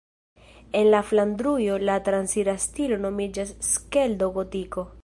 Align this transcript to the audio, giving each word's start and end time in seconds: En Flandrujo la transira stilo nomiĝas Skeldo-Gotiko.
En 0.71 1.03
Flandrujo 1.09 1.77
la 1.89 1.99
transira 2.09 2.57
stilo 2.65 2.97
nomiĝas 3.05 3.57
Skeldo-Gotiko. 3.71 4.91